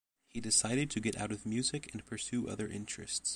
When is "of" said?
1.31-1.45